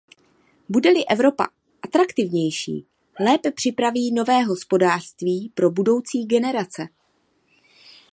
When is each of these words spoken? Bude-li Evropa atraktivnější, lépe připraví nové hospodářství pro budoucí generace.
Bude-li 0.69 1.03
Evropa 1.07 1.47
atraktivnější, 1.85 2.85
lépe 3.19 3.51
připraví 3.51 4.11
nové 4.13 4.43
hospodářství 4.43 5.51
pro 5.55 5.71
budoucí 5.71 6.25
generace. 6.25 6.87